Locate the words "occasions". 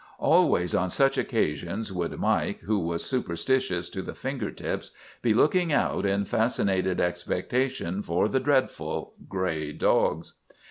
1.19-1.93